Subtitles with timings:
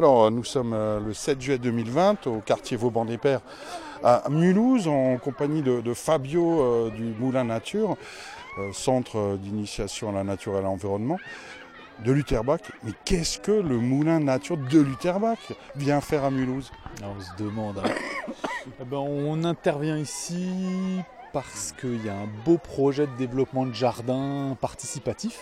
[0.00, 3.42] Alors, nous sommes euh, le 7 juillet 2020 au quartier Vauban-des-Pères
[4.02, 7.98] à Mulhouse en compagnie de, Fabio euh, du Moulin Nature,
[8.58, 11.18] euh, centre d'initiation à la nature et à l'environnement
[12.02, 12.62] de Lutherbach.
[12.82, 16.72] Mais qu'est-ce que le Moulin Nature de Lutherbach vient faire à Mulhouse?
[17.02, 17.82] On se demande.
[17.84, 17.90] Hein.
[18.80, 20.48] Eh ben, on intervient ici
[21.34, 25.38] parce qu'il y a un beau projet de développement de jardin participatif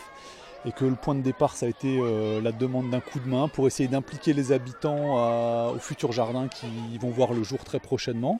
[0.68, 3.29] et que le point de départ ça a été euh, la demande d'un coup de
[3.29, 7.81] main pour essayer d'impliquer les habitants au futur jardin qui vont voir le jour très
[7.81, 8.39] prochainement.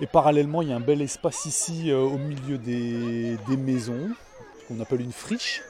[0.00, 4.08] Et parallèlement il y a un bel espace ici euh, au milieu des, des maisons
[4.68, 5.62] qu'on appelle une friche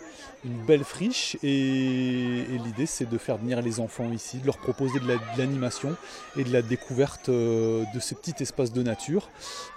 [0.44, 4.98] une belle friche et, l'idée c'est de faire venir les enfants ici, de leur proposer
[5.00, 5.96] de l'animation
[6.36, 9.28] et de la découverte euh, de ce petit espace de nature.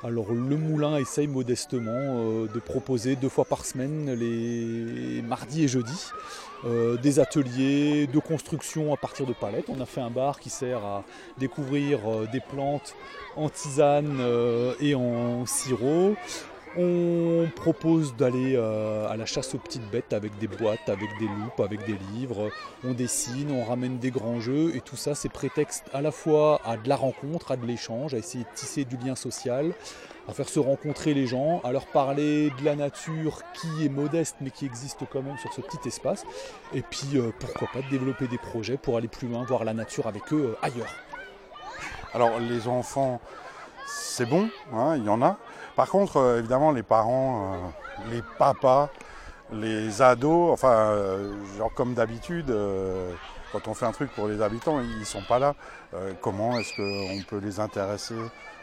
[0.03, 5.67] Alors le moulin essaye modestement euh, de proposer deux fois par semaine les mardis et
[5.67, 6.09] jeudis
[6.65, 9.65] euh, des ateliers de construction à partir de palettes.
[9.69, 11.03] On a fait un bar qui sert à
[11.39, 11.99] découvrir
[12.31, 12.95] des plantes
[13.35, 14.19] en tisane
[14.79, 16.15] et en sirop.
[16.77, 21.27] On propose d'aller euh, à la chasse aux petites bêtes avec des boîtes, avec des
[21.27, 22.49] loupes, avec des livres.
[22.85, 26.61] On dessine, on ramène des grands jeux et tout ça c'est prétexte à la fois
[26.63, 29.73] à de la rencontre, à de l'échange, à essayer de tisser du lien social,
[30.29, 34.37] à faire se rencontrer les gens, à leur parler de la nature qui est modeste
[34.39, 36.23] mais qui existe quand même sur ce petit espace.
[36.73, 39.73] Et puis euh, pourquoi pas de développer des projets pour aller plus loin, voir la
[39.73, 40.95] nature avec eux euh, ailleurs.
[42.13, 43.19] Alors les enfants,
[43.87, 45.37] c'est bon, hein, il y en a.
[45.75, 48.89] Par contre, euh, évidemment, les parents, euh, les papas,
[49.51, 52.53] les ados, enfin, euh, genre comme d'habitude,
[53.51, 55.55] quand on fait un truc pour les habitants, ils ne sont pas là.
[56.21, 58.15] comment est-ce qu'on peut les intéresser?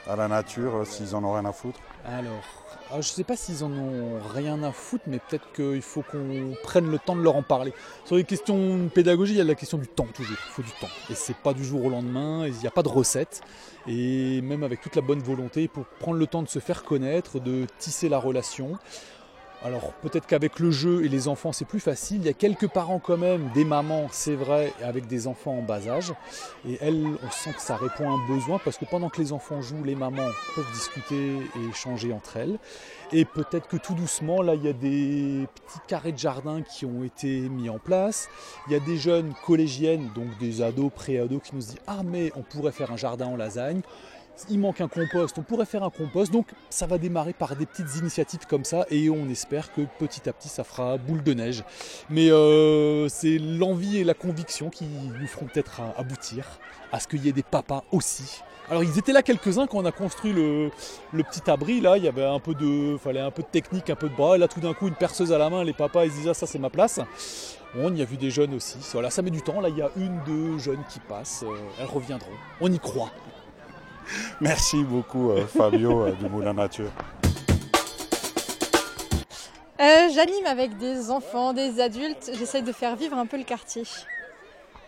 [0.09, 2.43] À la nature s'ils en ont rien à foutre Alors,
[2.91, 6.03] ah, je ne sais pas s'ils en ont rien à foutre, mais peut-être qu'il faut
[6.03, 7.75] qu'on prenne le temps de leur en parler.
[8.07, 10.39] Sur les questions pédagogiques, il y a la question du temps toujours.
[10.49, 10.89] Il faut du temps.
[11.11, 13.43] Et c'est pas du jour au lendemain, il n'y a pas de recette.
[13.87, 17.41] Et même avec toute la bonne volonté, pour prendre le temps de se faire connaître,
[17.41, 18.79] de tisser la relation.
[19.65, 22.19] Alors peut-être qu'avec le jeu et les enfants c'est plus facile.
[22.19, 25.63] Il y a quelques parents quand même, des mamans c'est vrai, avec des enfants en
[25.63, 26.13] bas âge.
[26.69, 29.33] Et elles, on sent que ça répond à un besoin parce que pendant que les
[29.33, 32.59] enfants jouent, les mamans peuvent discuter et échanger entre elles.
[33.11, 36.87] Et peut-être que tout doucement, là il y a des petits carrés de jardin qui
[36.87, 38.29] ont été mis en place.
[38.69, 42.31] Il y a des jeunes collégiennes, donc des ados, pré-ados qui nous disent Ah mais
[42.37, 43.83] on pourrait faire un jardin en lasagne
[44.51, 46.33] il manque un compost, on pourrait faire un compost.
[46.33, 50.29] Donc ça va démarrer par des petites initiatives comme ça et on espère que petit
[50.29, 51.65] à petit ça fera boule de neige.
[52.11, 56.59] Mais euh, c'est l'envie et la conviction qui nous feront peut-être aboutir
[56.93, 58.43] à ce qu'il y ait des papas aussi.
[58.71, 60.71] Alors ils étaient là quelques-uns quand on a construit le,
[61.13, 62.99] petit abri, là il y avait un peu de.
[62.99, 64.95] fallait un peu de technique, un peu de bras, et là tout d'un coup une
[64.95, 67.01] perceuse à la main, les papas ils disent ah ça c'est ma place.
[67.77, 68.79] On y a vu des jeunes aussi.
[68.93, 69.61] Voilà, ça met du temps.
[69.61, 71.45] Là, il y a une, deux jeunes qui passent.
[71.47, 72.33] Euh, elles reviendront.
[72.63, 73.11] On y croit.
[74.41, 76.91] Merci beaucoup euh, Fabio euh, du Moulin Nature.
[79.81, 82.31] Euh, j'anime avec des enfants, des adultes.
[82.37, 83.85] J'essaye de faire vivre un peu le quartier.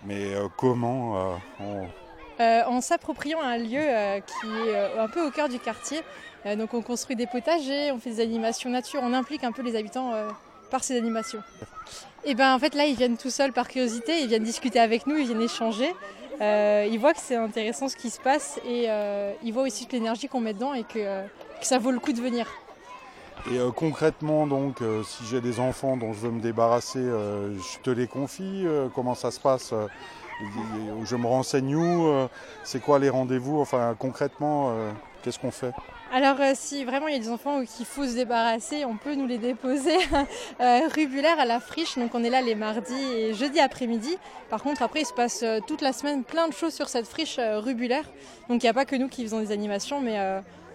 [0.05, 1.39] Mais comment
[2.41, 3.83] En s'appropriant un lieu
[4.27, 6.01] qui est un peu au cœur du quartier.
[6.57, 9.77] donc on construit des potagers, on fait des animations nature, on implique un peu les
[9.77, 10.13] habitants
[10.71, 11.43] par ces animations.
[12.25, 15.07] Et ben en fait là ils viennent tout seuls par curiosité, ils viennent discuter avec
[15.07, 15.95] nous, ils viennent échanger.
[16.41, 19.85] Euh, ils voient que c'est intéressant ce qui se passe et euh, ils voient aussi
[19.85, 21.27] toute l'énergie qu'on met dedans et que, euh,
[21.61, 22.47] ça vaut le coup de venir.
[23.51, 28.07] Et concrètement, donc, si j'ai des enfants dont je veux me débarrasser, je te les
[28.07, 29.73] confie Comment ça se passe
[31.05, 32.29] Je me renseigne où
[32.65, 34.75] C'est quoi les rendez-vous Enfin, concrètement,
[35.23, 35.73] qu'est-ce qu'on fait?
[36.13, 39.27] Alors si vraiment il y a des enfants qu'il faut se débarrasser, on peut nous
[39.27, 39.97] les déposer
[40.61, 41.99] rue Buller à la friche.
[41.99, 44.19] Donc on est là les mardis et jeudi après-midi.
[44.49, 47.39] Par contre après il se passe toute la semaine plein de choses sur cette friche
[47.39, 48.03] rue Buller.
[48.49, 50.19] Donc il n'y a pas que nous qui faisons des animations, mais,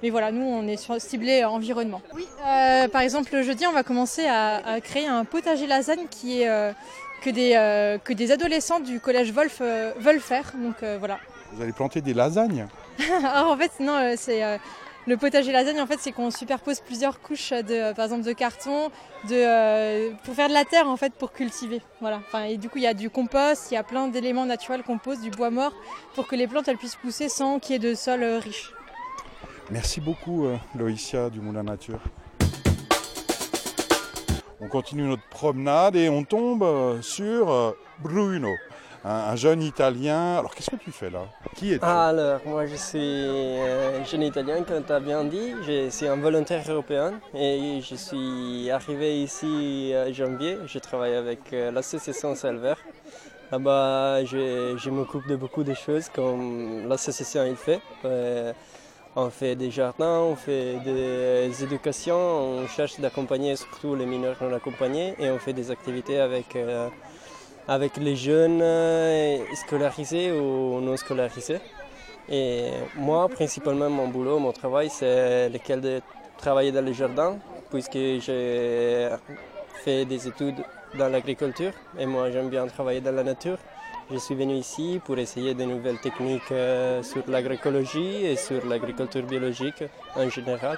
[0.02, 2.02] mais voilà, nous on est sur, ciblé environnement.
[2.14, 6.74] Oui, par exemple le jeudi on va commencer à, créer un potager lasagne qui est
[7.22, 9.62] que, des, que des adolescents du collège Wolf
[10.00, 10.54] veulent faire.
[10.56, 11.20] Donc voilà.
[11.52, 12.68] Vous allez planter des lasagnes?
[13.24, 14.42] Alors en fait non, c'est
[15.08, 18.90] le potager lasagne, en fait, c'est qu'on superpose plusieurs couches, de, par exemple, de carton,
[19.30, 21.82] euh, pour faire de la terre, en fait, pour cultiver.
[22.02, 22.22] Voilà.
[22.48, 24.98] Et du coup, il y a du compost, il y a plein d'éléments naturels qu'on
[24.98, 25.74] pose, du bois mort,
[26.16, 28.72] pour que les plantes elles puissent pousser sans qu'il y ait de sol euh, riche.
[29.70, 32.00] Merci beaucoup, euh, Loïcia du Moulin Nature.
[34.60, 36.66] On continue notre promenade et on tombe
[37.02, 38.50] sur Bruno
[39.06, 40.38] un, jeune Italien.
[40.40, 41.26] Alors qu'est-ce que tu fais là?
[41.56, 41.86] Qui es-tu?
[41.86, 43.26] Alors moi je suis
[44.00, 45.54] un jeune Italien, comme tu as bien dit.
[45.66, 50.58] Je suis un volontaire européen et je suis arrivé ici en janvier.
[50.66, 52.76] Je travaille avec euh, l'association Salver
[53.52, 57.80] Là-bas, je, m'occupe de beaucoup de choses comme l'association il fait.
[58.04, 58.52] Euh,
[59.16, 64.52] on fait des jardins, on fait des éducations, on cherche d'accompagner surtout les mineurs non
[64.54, 66.90] accompagnés et on fait des activités avec, euh,
[67.68, 71.60] avec les jeunes euh, scolarisés ou non scolarisés.
[72.30, 76.02] Et moi, principalement, mon boulot, mon travail, c'est lequel de
[76.38, 77.38] travailler dans les jardins,
[77.70, 79.10] puisque j'ai
[79.84, 80.64] fait des études
[80.98, 83.58] dans l'agriculture et moi j'aime bien travailler dans la nature.
[84.12, 89.24] Je suis venu ici pour essayer de nouvelles techniques euh, sur l'agroécologie et sur l'agriculture
[89.24, 89.84] biologique
[90.16, 90.78] en général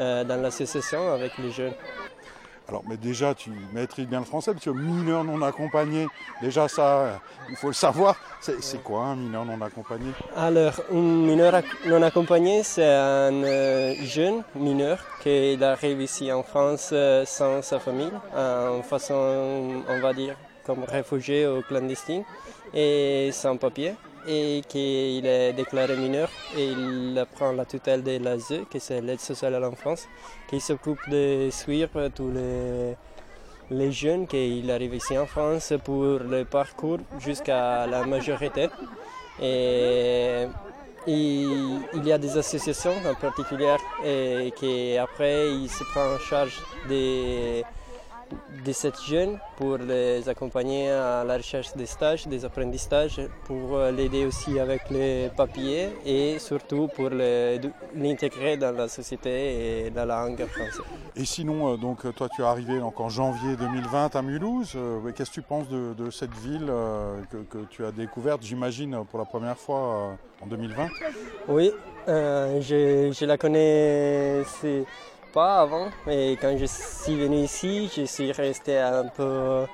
[0.00, 1.74] euh, dans l'association avec les jeunes.
[2.70, 6.06] Alors, mais déjà, tu maîtrises bien le français, parce que mineur non accompagné,
[6.40, 8.14] déjà ça, il faut le savoir.
[8.40, 10.12] C'est quoi un mineur non accompagné?
[10.36, 16.94] Alors, un mineur non accompagné, c'est un euh, jeune mineur qui arrive ici en France
[17.24, 22.22] sans sa famille, en façon, on va dire, comme réfugié ou clandestin
[22.72, 23.94] et sans papier
[24.26, 29.20] et qu'il est déclaré mineur et il prend la tutelle de l'ASE, qui c'est l'aide
[29.20, 30.08] sociale à l'enfance,
[30.48, 32.96] qui s'occupe de suivre tous les,
[33.70, 38.68] les jeunes qui arrivent ici en France pour le parcours jusqu'à la majorité.
[39.40, 40.46] Et
[41.06, 43.74] il, il, y a des associations en particulier
[44.04, 47.64] et qui après se prend en charge des
[48.64, 54.58] 17 jeunes pour les accompagner à la recherche des stages, des apprentissages, pour l'aider aussi
[54.58, 60.80] avec les papiers et surtout pour l'intégrer dans la société et dans la langue française.
[61.16, 64.72] Et sinon, euh, donc toi tu es arrivé donc, en janvier 2020 à Mulhouse.
[64.76, 69.18] Euh, qu'est-ce que tu penses de, cette ville euh, que, tu as découverte, j'imagine, pour
[69.18, 70.88] la première fois en 2020
[71.48, 71.72] Oui,
[72.06, 74.42] je, je, la connais
[75.32, 75.88] pas avant.
[76.08, 79.64] Et quand je suis venu ici, je suis resté un peu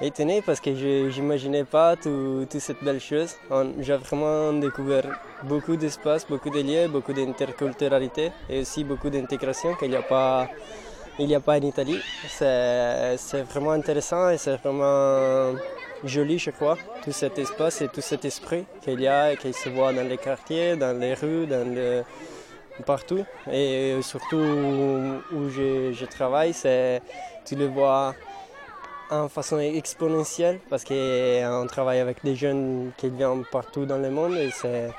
[0.00, 3.34] étonné parce que je n'imaginais pas toute tout cette belle chose.
[3.80, 5.06] J'ai vraiment découvert
[5.44, 10.48] beaucoup d'espace, beaucoup de lieux, beaucoup d'interculturalité et aussi beaucoup d'intégration qu'il n'y a pas.
[11.18, 12.00] Il n'y a pas en Italie.
[12.28, 15.54] C'est vraiment intéressant et c'est vraiment
[16.04, 19.54] joli, je crois, tout cet espace et tout cet esprit qu'il y a et qu'il
[19.54, 22.04] se voit dans les quartiers, dans les rues, dans le,
[22.84, 23.24] partout.
[23.50, 27.02] Et surtout où je, travaille, c'est,
[27.44, 28.14] tu le vois
[29.10, 34.34] en façon exponentielle parce qu'on travaille avec des jeunes qui viennent partout dans le monde
[34.34, 34.90] et c'est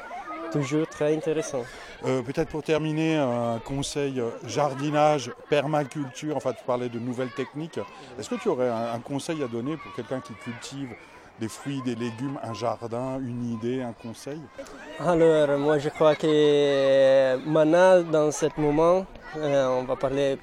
[0.52, 1.64] toujours très intéressant.
[2.06, 7.80] Euh, peut-être pour terminer, un conseil jardinage, permaculture, enfin tu parlais de nouvelles techniques.
[8.18, 10.90] Est-ce que tu aurais un conseil à donner pour quelqu'un qui cultive
[11.40, 14.42] des fruits, des légumes, un jardin, une idée, un conseil
[15.00, 19.06] Alors, moi je crois que maintenant, dans ce moment,
[19.38, 20.38] euh, on va parler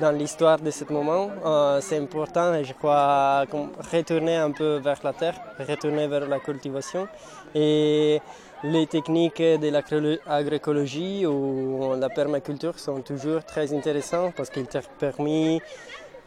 [0.00, 3.44] dans l'histoire de ce moment, euh, c'est important et je crois
[3.92, 7.08] retourner un peu vers la terre, retourner vers la cultivation
[7.54, 8.20] et
[8.62, 15.62] les techniques de l'agroécologie ou la permaculture sont toujours très intéressantes parce qu'ils te permettent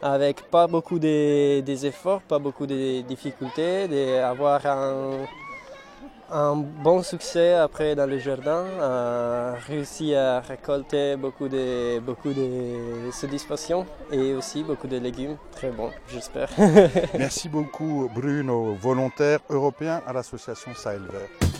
[0.02, 5.26] avec pas beaucoup de, des efforts, pas beaucoup de difficultés, d'avoir un,
[6.82, 13.10] bon succès après dans le jardin, euh, réussi à récolter beaucoup de, beaucoup de
[14.12, 16.48] et aussi beaucoup de légumes très bons, j'espère.
[17.18, 21.50] Merci beaucoup Bruno, volontaire européen à l'association Sahel Vert.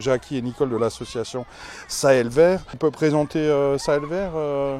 [0.00, 1.44] Jackie et Nicole de l'association
[1.88, 2.60] Sahel Vert.
[2.72, 4.78] On peut présenter euh, Sahel Vert euh,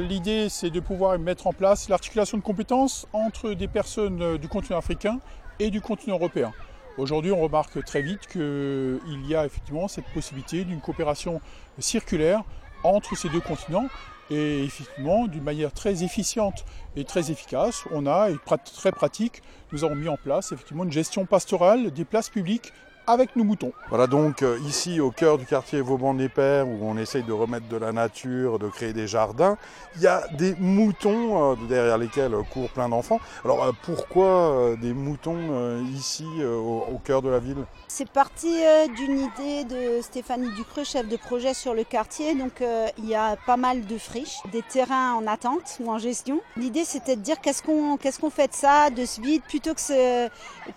[0.00, 4.48] l'idée, c'est de pouvoir mettre en place l'articulation de compétences entre des personnes euh, du
[4.48, 5.20] continent africain
[5.58, 6.52] et du continent européen.
[6.98, 11.40] Aujourd'hui, on remarque très vite qu'il y a effectivement cette possibilité d'une coopération
[11.78, 12.42] circulaire
[12.82, 13.86] entre ces deux continents
[14.30, 16.64] et effectivement d'une manière très efficiente
[16.96, 18.36] et très efficace, on a, et
[18.76, 22.72] très pratique, nous avons mis en place effectivement une gestion pastorale des places publiques
[23.06, 23.72] avec nos moutons.
[23.88, 27.76] Voilà donc euh, ici au cœur du quartier Vauban-les-Pères où on essaye de remettre de
[27.76, 29.56] la nature, de créer des jardins,
[29.96, 33.20] il y a des moutons euh, derrière lesquels courent plein d'enfants.
[33.44, 37.64] Alors euh, pourquoi des moutons ici au, cœur de la ville?
[37.88, 38.62] C'est parti
[38.96, 42.34] d'une idée de Stéphanie Ducreux, chef de projet sur le quartier.
[42.34, 42.62] Donc
[42.98, 46.40] il y a pas mal de friches, des terrains en attente ou en gestion.
[46.56, 49.74] L'idée c'était de dire qu'est-ce qu'on qu'est-ce qu'on fait de ça, de ce vide, plutôt
[49.74, 50.28] que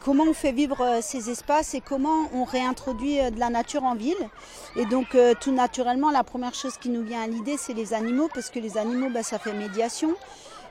[0.03, 3.96] comment on fait vivre ces espaces et comment on réintroduit euh, de la nature en
[3.96, 4.29] ville.
[4.75, 7.93] Et donc euh, tout naturellement, la première chose qui nous vient à l'idée, c'est les
[7.93, 10.15] animaux, parce que les animaux, bah, ça fait médiation.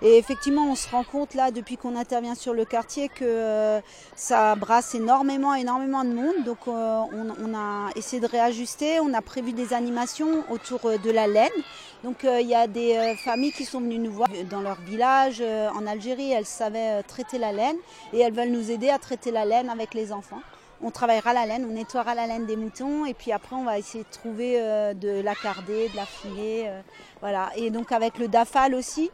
[0.04, 3.80] Et effectivement, on se rend compte là, depuis qu'on intervient sur le quartier, que euh,
[4.16, 6.44] ça brasse énormément, énormément de monde.
[6.44, 11.28] Donc euh, on, a essayé de réajuster, on a prévu des animations autour de la
[11.28, 11.50] laine.
[12.02, 15.86] Donc il y a des familles qui sont venues nous voir dans leur village en
[15.86, 17.76] Algérie, elles savaient traiter la laine
[18.12, 20.42] et elles veulent nous aider à traiter la laine avec les enfants
[20.82, 23.78] on travaillera la laine, on nettoiera la laine des moutons et puis après on va
[23.78, 24.58] essayer de trouver
[24.94, 26.70] de la cardée, de la filer.
[27.20, 27.50] voilà.
[27.56, 29.10] Et donc avec le DAFAL aussi,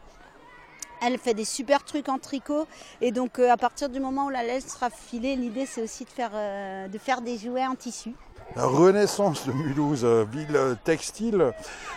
[1.01, 2.67] elle fait des super trucs en tricot
[3.01, 6.05] et donc euh, à partir du moment où la laine sera filée, l'idée c'est aussi
[6.05, 8.15] de faire, euh, de faire des jouets en tissu.
[8.57, 11.53] La renaissance de Mulhouse, euh, ville textile.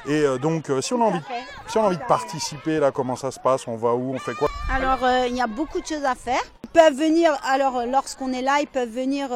[0.06, 1.22] Et donc si on a envie,
[1.68, 4.20] si on a envie de participer, là comment ça se passe, on va où, on
[4.20, 4.50] fait quoi?
[4.72, 6.42] Alors il y a beaucoup de choses à faire.
[6.74, 9.30] Peuvent venir, alors lorsqu'on est là, ils peuvent venir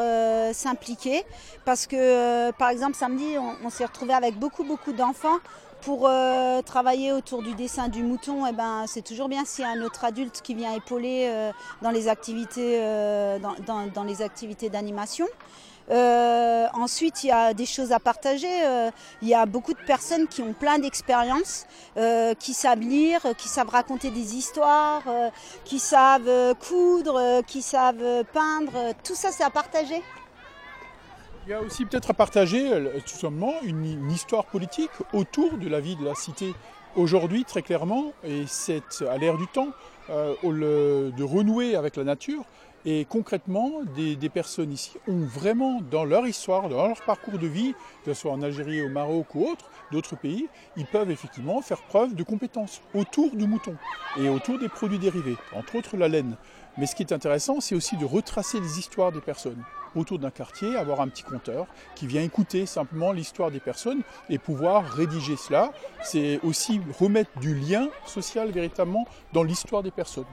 [0.54, 1.24] s'impliquer
[1.66, 3.26] parce que par exemple samedi
[3.64, 5.40] on, s'est retrouvé avec beaucoup beaucoup d'enfants
[5.86, 9.68] pour euh, travailler autour du dessin du mouton, eh ben, c'est toujours bien s'il y
[9.68, 11.52] a un autre adulte qui vient épauler euh,
[11.84, 15.28] dans les activités, euh, dans, les activités d'animation.
[15.90, 18.48] Ensuite, il y a des choses à partager.
[19.22, 21.66] il y a beaucoup de personnes qui ont plein d'expériences,
[22.40, 25.04] qui savent lire, qui savent raconter des histoires,
[25.64, 28.94] qui savent coudre, qui savent peindre.
[29.04, 30.02] Tout ça, c'est à partager.
[31.48, 35.70] Il y a aussi peut-être à partager euh, tout simplement une, histoire politique autour de
[35.70, 36.56] la vie de la cité
[36.96, 39.68] aujourd'hui très clairement et c'est à l'ère du temps
[40.10, 40.34] euh,
[41.12, 42.44] de renouer avec la nature
[42.86, 47.74] et concrètement des, personnes ici ont vraiment dans leur histoire, dans leur parcours de vie,
[48.04, 51.82] que ce soit en Algérie, au Maroc ou autre, d'autres pays, ils peuvent effectivement faire
[51.82, 53.76] preuve de compétences autour du mouton
[54.18, 56.38] et autour des produits dérivés, entre autres la laine.
[56.78, 59.64] Mais ce qui est intéressant, c'est aussi de retracer les histoires des personnes
[59.96, 64.38] autour d'un quartier, avoir un petit compteur qui vient écouter simplement l'histoire des personnes et
[64.38, 65.72] pouvoir rédiger cela.
[66.04, 70.26] C'est aussi remettre du lien social véritablement dans l'histoire des personnes.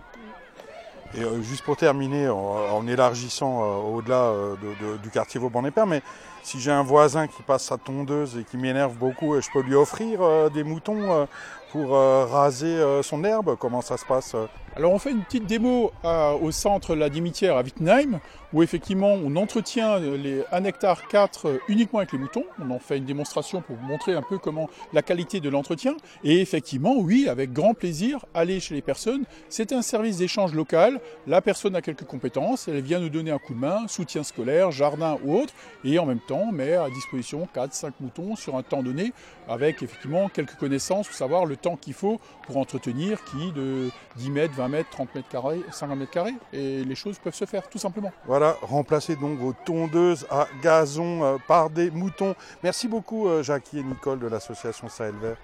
[1.15, 4.57] Et euh, juste pour terminer, en, élargissant euh, au-delà euh,
[5.03, 6.03] du quartier Vauban-les-Pères, mais
[6.43, 9.75] si j'ai un voisin qui passe sa tondeuse et qui m'énerve beaucoup, je peux lui
[9.75, 11.29] offrir des moutons
[11.73, 13.57] pour raser son herbe?
[13.59, 14.37] Comment ça se passe
[14.75, 15.93] alors on fait une petite démo
[16.41, 18.21] au centre La Dimitière à Wittenheim
[18.55, 22.45] où effectivement on entretient les 1 hectare 4 uniquement avec les moutons.
[22.59, 25.95] On en fait une démonstration pour vous montrer un peu comment la qualité de l'entretien.
[26.25, 29.25] Et effectivement, oui, avec grand plaisir, aller chez les personnes.
[29.51, 31.01] C'est un service d'échange local.
[31.27, 34.71] La personne a quelques compétences, elle vient nous donner un coup de main, soutien scolaire,
[34.71, 35.53] jardin ou autre,
[35.85, 39.13] et en même temps met à disposition 4-5 moutons sur un temps donné
[39.49, 44.31] avec effectivement quelques connaissances pour savoir le temps qu'il faut pour entretenir qui de 10
[44.31, 46.35] mètres, 20 mètres, 30 mètres carrés, 50 mètres carrés.
[46.53, 48.13] Et les choses peuvent se faire tout simplement.
[48.27, 52.35] Voilà, remplacez donc vos tondeuses à gazon euh, par des moutons.
[52.63, 55.37] Merci beaucoup euh, Jackie et Nicole de l'association Sahel Vert.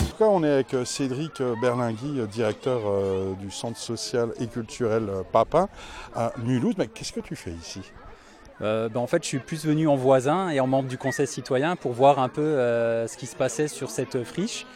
[0.00, 2.80] En tout cas, on est avec euh, Cédric Berlingui, directeur
[3.36, 5.68] du centre social et culturel Papin
[6.14, 6.74] à Mulhouse.
[6.76, 7.80] Mais qu'est-ce que tu fais ici?
[8.60, 11.76] Ben, en fait, je suis plus venu en voisin et en membre du conseil citoyen
[11.76, 14.66] pour voir un peu ce qui se passait sur cette friche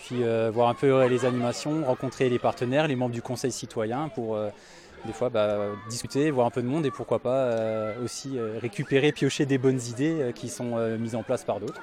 [0.00, 4.08] puis euh, voir un peu les animations, rencontrer les partenaires, les membres du conseil citoyen
[4.08, 4.48] pour euh,
[5.04, 9.12] des fois bah, discuter, voir un peu de monde et pourquoi pas euh, aussi récupérer,
[9.12, 11.80] piocher des bonnes idées qui sont mises en place par d'autres.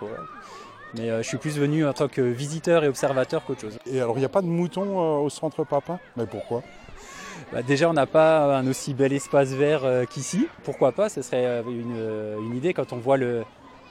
[0.96, 3.78] Mais je suis plus venu en tant que visiteur et observateur qu'autre chose.
[3.86, 6.00] Et alors il n'y a pas de moutons au centre Papin?
[6.16, 6.64] Mais pourquoi?
[7.52, 10.48] Bah, déjà, on n'a pas un aussi bel espace vert qu'ici.
[10.64, 11.10] Pourquoi pas?
[11.10, 11.98] Ce serait une,
[12.42, 13.18] une, idée quand on voit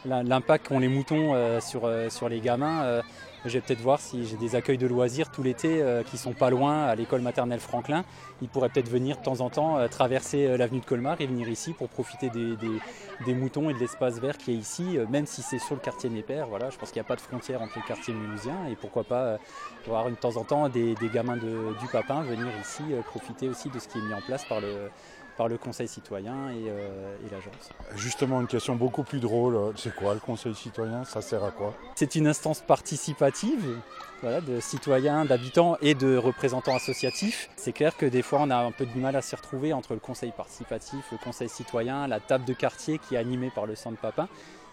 [0.05, 3.01] l'impact qu'ont les moutons sur, sur les gamins.
[3.47, 6.33] Je vais peut-être voir si j'ai des accueils de loisirs tout l'été euh, qui sont
[6.33, 8.05] pas loin à l'école maternelle Franklin.
[8.43, 11.27] Ils pourraient peut-être venir de temps en temps euh, traverser euh, l'avenue de Colmar et
[11.27, 15.43] venir ici pour profiter des, moutons et de l'espace vert qui est ici, même si
[15.43, 16.49] c'est sur le quartier Népère.
[16.49, 19.05] Voilà, je pense qu'il n'y a pas de frontière entre le quartier mulhousien et pourquoi
[19.05, 19.39] pas
[19.87, 23.87] voir de temps en temps des, gamins du Papin venir ici profiter aussi de ce
[23.87, 24.91] qui est mis en place par le,
[25.37, 27.71] par le Conseil citoyen euh, et, l'agence.
[27.95, 31.05] Justement, une question beaucoup plus drôle, c'est quoi le Conseil citoyen?
[31.05, 31.75] Ça sert à quoi?
[31.95, 33.79] C'est une instance participative
[34.23, 37.51] de citoyens, d'habitants et de représentants associatifs.
[37.57, 39.93] C'est clair que des fois on a un peu de mal à s'y retrouver entre
[39.93, 43.75] le conseil participatif, le conseil citoyen, la table de quartier qui est animée par le
[43.75, 44.29] centre Papin.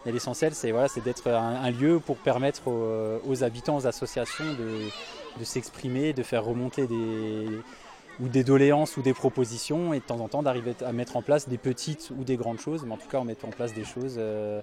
[0.06, 6.12] Et l'essentiel, c'est voilà, d'être un, lieu pour permettre aux, habitants, aux associations de s'exprimer,
[6.12, 7.48] de faire remonter des,
[8.20, 11.22] ou des doléances ou des propositions et de temps en temps d'arriver à mettre en
[11.22, 13.74] place des petites ou des grandes choses, mais en tout cas en mettant en place
[13.74, 14.62] des choses euh,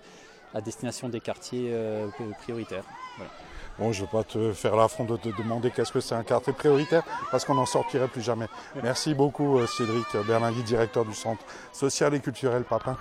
[0.54, 2.06] à destination des quartiers euh,
[2.42, 2.84] prioritaires.
[3.78, 6.22] Bon, je ne vais pas te faire l'affront de te demander qu'est-ce que c'est un
[6.22, 8.46] quartier prioritaire, parce qu'on n'en sortirait plus jamais.
[8.82, 12.96] Merci beaucoup euh, Cédric Berlingui, directeur du Centre social et culturel Papin.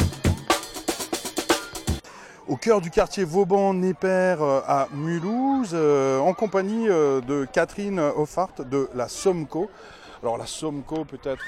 [2.47, 9.69] au cœur du quartier Vauban-Népère à Mulhouse, en compagnie de Catherine Hoffart de la Somco.
[10.21, 11.47] Alors la Somco, peut-être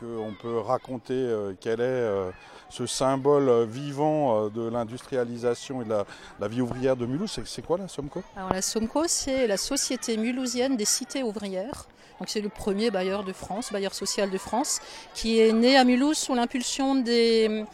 [0.00, 2.32] qu'on peut raconter quelle est
[2.72, 5.94] ce symbole vivant de l'industrialisation et de
[6.40, 7.38] la, vie ouvrière de Mulhouse.
[7.44, 8.22] C'est quoi la Somco?
[8.34, 11.86] Alors la Somco, c'est la Société mulhousienne des cités ouvrières.
[12.18, 14.80] Donc c'est le premier bailleur de France, bailleur social de France,
[15.12, 17.64] qui est né à Mulhouse sous l'impulsion des,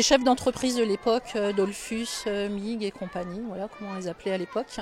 [0.00, 4.32] chefs d'entreprise de l'époque, euh, Dolphus, euh, Mig et compagnie, voilà comment on les appelait
[4.32, 4.78] à l'époque.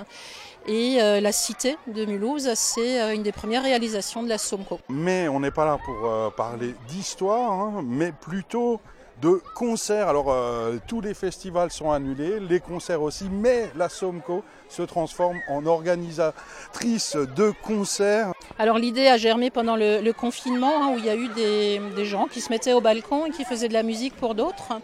[0.66, 4.78] Et euh, la cité de Mulhouse, c'est une des premières réalisations de la Somco.
[4.90, 8.78] Mais on n'est pas là pour parler d'histoire, hein, mais plutôt
[9.24, 10.08] de concerts.
[10.08, 15.38] Alors euh, tous les festivals sont annulés, les concerts aussi, mais la Somco se transforme
[15.48, 18.32] en organisatrice de concerts.
[18.58, 22.26] Alors l'idée a germé pendant le, confinement hein, où il y a eu des, gens
[22.26, 24.74] qui se mettaient au balcon et qui faisaient de la musique pour d'autres.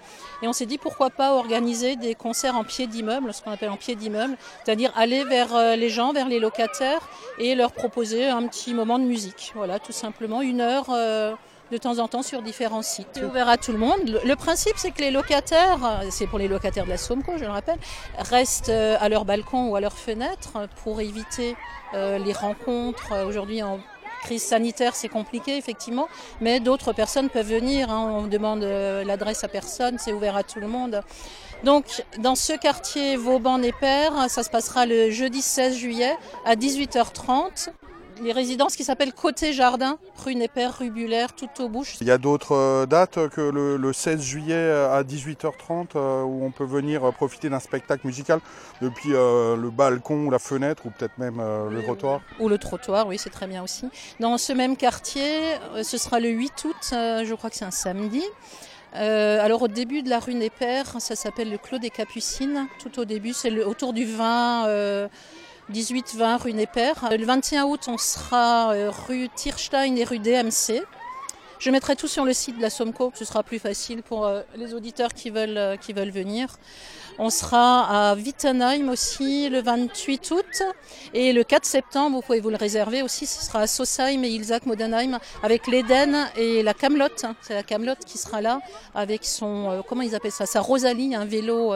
[0.43, 3.69] Et on s'est dit pourquoi pas organiser des concerts en pied d'immeuble, ce qu'on appelle
[3.69, 8.27] en pied d'immeuble, c'est-à-dire aller vers euh, les gens, vers les locataires et leur proposer
[8.27, 9.53] un petit moment de musique.
[9.55, 10.87] Voilà, tout simplement une heure.
[10.89, 11.35] Euh,
[11.71, 13.09] de temps en temps sur différents sites.
[13.13, 14.21] C'est ouvert à tout le monde.
[14.25, 17.51] Le, principe, c'est que les locataires, c'est pour les locataires de la Somco, je le
[17.51, 17.79] rappelle,
[18.19, 21.57] restent euh, à leur balcon ou à leur fenêtre pour éviter
[21.95, 23.25] euh, les rencontres.
[23.27, 23.79] Aujourd'hui, en
[24.23, 26.09] crise sanitaire, c'est compliqué, effectivement,
[26.41, 27.91] mais d'autres personnes peuvent venir.
[27.91, 28.13] Hein.
[28.19, 31.03] On demande euh, l'adresse à personne, c'est ouvert à tout le monde.
[31.65, 37.71] Donc, dans ce quartier Vauban-Népère, ça se passera le jeudi 16 juillet à 18h30
[38.21, 41.97] les résidences qui s'appellent Côté Jardin, rue Népère, rue Buller, tout au bouche.
[42.01, 46.51] Il y a d'autres euh, dates que le, 16 juillet à 18h30 euh, où on
[46.51, 48.41] peut venir profiter d'un spectacle musical
[48.81, 52.21] depuis euh, le balcon ou la fenêtre ou peut-être même le trottoir.
[52.39, 53.87] Ou le trottoir, oui, c'est très bien aussi.
[54.21, 55.31] Dans ce même quartier,
[55.83, 58.23] ce sera le 8 août, je crois que c'est un samedi.
[58.93, 62.67] alors au début de la rue Népère, ça s'appelle le Clos des Capucines.
[62.79, 64.67] Tout au début, c'est autour du vin.
[65.71, 67.09] 18-20 rue Népère.
[67.11, 70.83] Le 21 août, on sera euh, rue Tirstein et rue DMC.
[71.61, 74.43] Je mettrai tout sur le site de la Somco, ce sera plus facile pour euh,
[74.57, 76.57] les auditeurs qui veulent, euh, qui veulent venir.
[77.19, 80.63] On sera à Wittenheim aussi le 28 août.
[81.13, 84.31] Et le 4 septembre, vous pouvez vous le réserver aussi, ce sera à Sosheim et
[84.31, 87.27] Ilzach Modenheim avec l'Eden et la Camelote.
[87.43, 88.61] C'est la Camelote qui sera là
[88.95, 91.75] avec son, comment ils appellent ça, sa Rosalie, un vélo.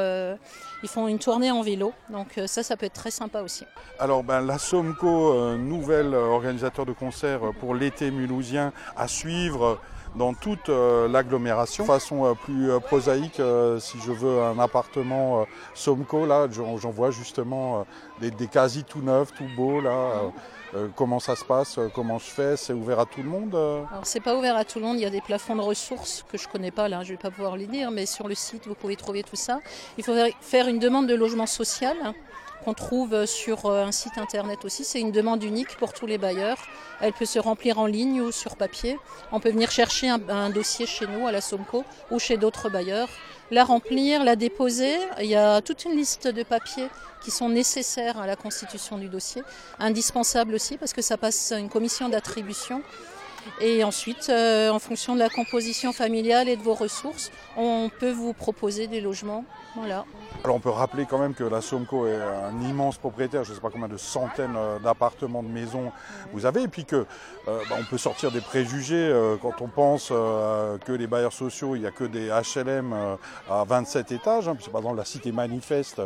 [0.84, 3.64] Ils font une tournée en vélo, donc euh, ça, ça peut être très sympa aussi.
[3.98, 9.80] Alors, ben, la Somco, euh, nouvelle euh, organisateur de concerts pour l'été mulhousien, à suivre
[10.14, 11.84] dans toute l'agglomération.
[11.84, 13.42] De façon plus prosaïque,
[13.80, 15.44] si je veux un appartement
[15.74, 17.84] Somco, là, j'en vois justement
[18.20, 20.30] des, des, quasi tout neufs, tout beaux, là.
[20.74, 23.54] Euh, comment ça se passe euh, Comment je fais C'est ouvert à tout le monde
[23.54, 24.96] euh Alors c'est pas ouvert à tout le monde.
[24.96, 27.04] Il y a des plafonds de ressources que je connais pas là.
[27.04, 29.60] Je vais pas pouvoir les dire, mais sur le site vous pouvez trouver tout ça.
[29.98, 31.96] Il faut faire une demande de logement social
[32.64, 34.84] qu'on trouve sur un site internet aussi.
[34.84, 36.58] C'est une demande unique pour tous les bailleurs.
[37.00, 38.98] Elle peut se remplir en ligne ou sur papier.
[39.32, 43.08] On peut venir chercher un, dossier chez nous à la Somco ou chez d'autres bailleurs
[43.50, 44.96] la remplir, la déposer.
[45.20, 46.88] Il y a toute une liste de papiers
[47.22, 49.42] qui sont nécessaires à la constitution du dossier,
[49.78, 52.82] indispensables aussi parce que ça passe une commission d'attribution.
[53.60, 58.12] Et ensuite, euh, en fonction de la composition familiale et de vos ressources, on peut
[58.12, 59.44] vous proposer des logements.
[59.76, 60.04] Voilà.
[60.44, 63.54] Alors on peut rappeler quand même que la Somco est un immense propriétaire, je ne
[63.54, 65.90] sais pas combien de centaines euh, d'appartements, de maisons
[66.32, 67.06] vous avez, et puis que
[67.48, 71.76] euh, bah, on peut sortir des préjugés euh, quand on pense que les bailleurs sociaux,
[71.76, 72.94] il n'y a que des HLM
[73.50, 76.02] à 27 étages, hein, c'est par exemple la cité manifeste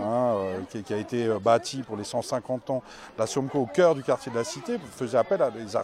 [0.00, 0.36] hein,
[0.70, 2.82] qui, a été bâtie pour les 150 ans.
[3.18, 5.76] La Somco au cœur du quartier de la cité faisait appel à des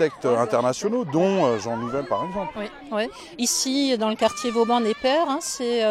[0.00, 2.58] architectes internationaux, dont Jean Nouvel par exemple.
[2.92, 3.08] Oui,
[3.38, 5.84] Ici, dans le quartier Vauban-Népère, hein, c'est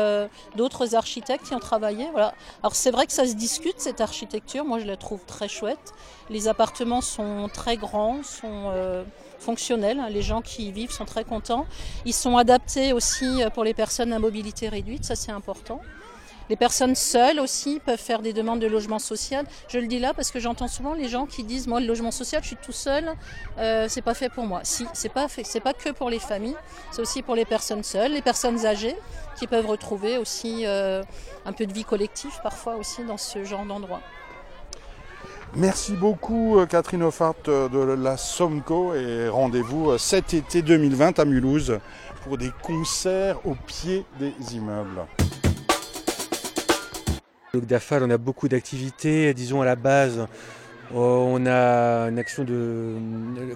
[0.56, 2.08] d'autres architectes qui ont travaillé.
[2.12, 2.34] Voilà.
[2.64, 4.64] Alors c'est vrai que ça se discute cette architecture.
[4.66, 5.94] Moi je la trouve très chouette.
[6.30, 9.04] Les appartements sont très grands, sont euh,
[9.40, 10.02] fonctionnels.
[10.10, 11.66] Les gens qui y vivent sont très contents.
[12.06, 15.06] Ils sont adaptés aussi pour les personnes à mobilité réduite.
[15.06, 15.82] Ça c'est important.
[16.50, 19.46] Les personnes seules aussi peuvent faire des demandes de logement social.
[19.68, 22.12] Je le dis là parce que j'entends souvent les gens qui disent moi le logement
[22.12, 23.14] social, je suis tout seul,
[23.58, 24.62] euh, c'est pas fait pour moi.
[24.64, 26.56] Si, c'est pas fait, pas que pour les familles,
[26.92, 28.96] c'est aussi pour les personnes seules, les personnes âgées
[29.38, 31.04] qui peuvent retrouver aussi euh,
[31.46, 34.00] un peu de vie collective parfois aussi dans ce genre d'endroit.
[35.56, 41.80] Merci beaucoup euh, Catherine Offart de la Somco et rendez-vous cet été 2020 à Mulhouse
[42.24, 45.06] pour des concerts au pied des immeubles.
[47.54, 49.34] Donc DAFAL, on a beaucoup d'activités.
[49.34, 52.96] Disons à la base, euh, on a une action de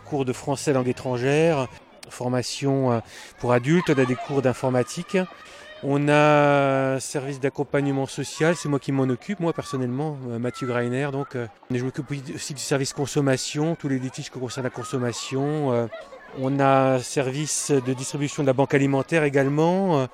[0.05, 1.67] cours de français langue étrangère,
[2.09, 2.99] formation euh,
[3.39, 5.17] pour adultes, on a des cours d'informatique.
[5.83, 10.67] On a un service d'accompagnement social, c'est moi qui m'en occupe, moi personnellement, euh, Mathieu
[10.67, 11.09] Greiner.
[11.11, 11.35] Donc,
[11.71, 15.89] je m'occupe aussi du service consommation, tous les litiges qui concernent la consommation.
[16.35, 20.07] Euh, on a un service de distribution de la banque alimentaire également.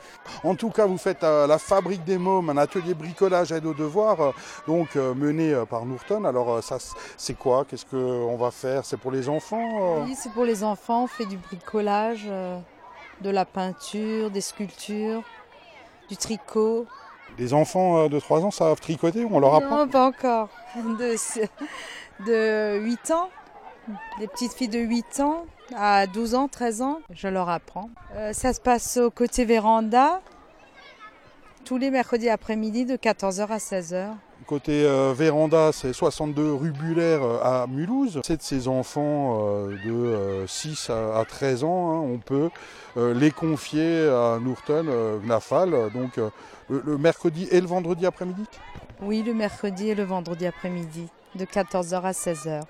[0.44, 3.74] En tout cas, vous faites à la Fabrique des Mômes un atelier bricolage aide aux
[3.74, 4.34] devoirs,
[4.68, 6.26] donc mené par Nourton.
[6.26, 6.78] Alors, ça,
[7.18, 7.66] c'est quoi?
[7.70, 8.86] Qu'est-ce qu'on va faire?
[8.86, 11.04] C'est pour les enfants Oui, c'est pour les enfants.
[11.04, 12.28] On fait du bricolage,
[13.22, 15.24] de la peinture, des sculptures
[16.10, 16.86] du tricot.
[17.38, 19.86] Les enfants euh, de 3 ans savent tricoter On leur apprend?
[19.86, 20.50] Non, pas encore.
[20.76, 21.16] De,
[22.26, 23.30] de 8 ans,
[24.20, 25.46] les petites filles de 8 ans
[25.76, 27.90] à 12 ans, 13 ans, je leur apprends.
[28.16, 30.22] Euh, ça se passe au côté véranda,
[31.66, 34.08] tous les mercredis après-midi de 14h à 16h.
[34.46, 38.22] Côté euh, véranda, c'est 62 rue Buller à Mulhouse.
[38.26, 42.50] C'est de ces enfants de 6 à, 13 ans, hein, on peut
[42.96, 46.18] les confier à Nourton, Gnafal, donc
[46.70, 48.44] le, le, mercredi et le vendredi après-midi
[49.02, 52.64] Oui, le mercredi et le vendredi après-midi, de 14h à 16h,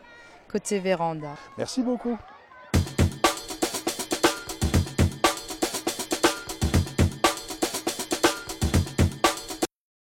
[0.52, 1.36] côté véranda.
[1.58, 2.18] Merci beaucoup.